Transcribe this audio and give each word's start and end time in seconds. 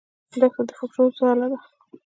دښته 0.39 0.61
د 0.67 0.69
فکرو 0.79 1.05
ځاله 1.17 1.47
ده. 1.51 1.59